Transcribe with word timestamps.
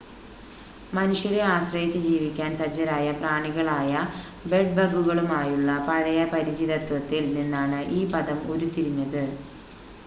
മനുഷ്യരെ 0.93 1.41
ആശ്രയച്ച് 1.47 1.99
ജീവിക്കാൻ 2.05 2.51
സജ്ജരായ 2.57 3.11
പ്രാണികളായ 3.19 3.91
ബെഡ്-ബഗുകളുമായുള്ള 4.45 5.77
പഴയ 5.87 6.23
പരിചിതത്വത്തിൽ 6.33 7.23
നിന്നാണ് 7.37 7.81
ഈ 7.93 8.11
പദം 8.13 8.41
ഉരുത്തിരിഞ്ഞത് 8.51 9.23